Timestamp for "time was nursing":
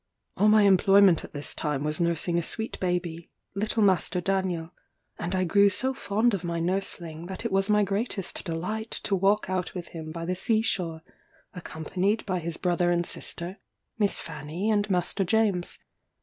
1.53-2.39